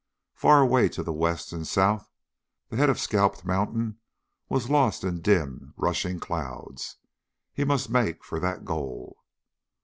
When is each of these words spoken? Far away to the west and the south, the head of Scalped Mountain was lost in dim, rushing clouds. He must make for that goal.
Far 0.33 0.61
away 0.61 0.89
to 0.97 1.03
the 1.03 1.13
west 1.13 1.53
and 1.53 1.61
the 1.61 1.65
south, 1.67 2.09
the 2.69 2.75
head 2.75 2.89
of 2.89 2.99
Scalped 2.99 3.45
Mountain 3.45 3.99
was 4.49 4.67
lost 4.67 5.03
in 5.03 5.21
dim, 5.21 5.75
rushing 5.77 6.19
clouds. 6.19 6.95
He 7.53 7.63
must 7.65 7.91
make 7.91 8.23
for 8.23 8.39
that 8.39 8.65
goal. 8.65 9.17